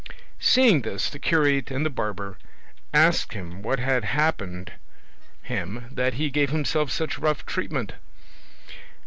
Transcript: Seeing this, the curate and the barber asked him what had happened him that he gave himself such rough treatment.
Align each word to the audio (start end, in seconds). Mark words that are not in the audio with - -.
Seeing 0.39 0.81
this, 0.81 1.11
the 1.11 1.19
curate 1.19 1.69
and 1.69 1.85
the 1.85 1.91
barber 1.91 2.39
asked 2.91 3.33
him 3.33 3.61
what 3.61 3.77
had 3.77 4.03
happened 4.03 4.71
him 5.43 5.89
that 5.91 6.15
he 6.15 6.31
gave 6.31 6.49
himself 6.49 6.89
such 6.89 7.19
rough 7.19 7.45
treatment. 7.45 7.93